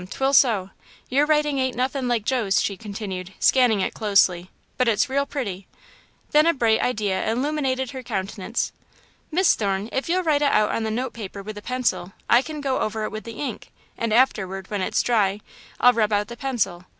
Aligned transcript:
'Twill 0.09 0.33
so. 0.33 0.71
Your 1.09 1.27
writin' 1.27 1.59
ain't 1.59 1.77
nothin' 1.77 2.07
like 2.07 2.25
Joe's," 2.25 2.59
she 2.59 2.75
continued, 2.75 3.33
scanning 3.39 3.81
it 3.81 3.93
closely, 3.93 4.49
"but 4.75 4.87
it's 4.87 5.09
real 5.11 5.27
pretty." 5.27 5.67
Then 6.31 6.47
a 6.47 6.55
bright 6.55 6.81
idea 6.81 7.31
illuminated 7.31 7.91
her 7.91 8.01
countenance. 8.01 8.71
"Miss 9.29 9.53
Thorne, 9.53 9.89
if 9.91 10.09
you'll 10.09 10.23
write 10.23 10.41
it 10.41 10.45
out 10.51 10.71
on 10.71 10.81
the 10.81 10.89
note 10.89 11.13
paper 11.13 11.43
with 11.43 11.55
a 11.55 11.61
pencil, 11.61 12.13
I 12.27 12.41
can 12.41 12.61
go 12.61 12.79
over 12.79 13.03
it 13.03 13.11
with 13.11 13.25
the 13.25 13.33
ink, 13.33 13.69
and 13.95 14.11
afterward, 14.11 14.71
when 14.71 14.81
it's 14.81 15.03
dry, 15.03 15.39
I'll 15.79 15.93
rub 15.93 16.11
out 16.13 16.29
the 16.29 16.35
pencil. 16.35 16.85